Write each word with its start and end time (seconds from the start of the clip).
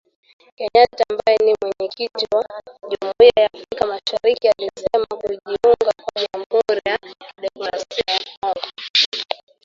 Kenyatta 0.57 1.01
ambaye 1.11 1.37
ni 1.45 1.53
Mwenyekiti 1.61 2.25
wa 2.35 2.43
Jumuiya 2.89 3.39
ya 3.43 3.49
Afrika 3.53 3.85
Mashariki 3.87 4.47
alisema 4.49 5.05
kujiunga 5.05 5.91
kwa 6.03 6.21
Jamhuri 6.23 6.81
ya 6.85 6.97
Kidemokrasia 6.97 8.03
ya 8.07 8.19
Kongo 8.41 8.61